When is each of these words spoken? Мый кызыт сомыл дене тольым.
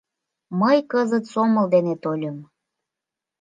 Мый 0.59 0.77
кызыт 0.91 1.25
сомыл 1.31 1.65
дене 1.73 1.93
тольым. 2.03 2.37